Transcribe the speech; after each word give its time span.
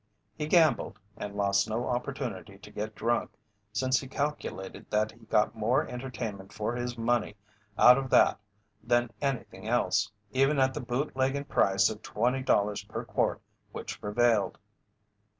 He 0.35 0.47
gambled, 0.47 0.97
and 1.15 1.35
lost 1.35 1.69
no 1.69 1.85
opportunity 1.87 2.57
to 2.57 2.71
get 2.71 2.95
drunk, 2.95 3.37
since 3.71 3.99
he 3.99 4.07
calculated 4.07 4.87
that 4.89 5.11
he 5.11 5.19
got 5.27 5.53
more 5.53 5.87
entertainment 5.87 6.51
for 6.51 6.73
his 6.75 6.97
money 6.97 7.35
out 7.77 7.99
of 7.99 8.09
that 8.09 8.39
than 8.81 9.11
anything 9.21 9.67
else, 9.67 10.11
even 10.31 10.57
at 10.57 10.73
the 10.73 10.81
"bootlegging" 10.81 11.45
price 11.45 11.87
of 11.87 12.01
$20 12.01 12.87
per 12.89 13.05
quart 13.05 13.43
which 13.73 14.01
prevailed. 14.01 14.57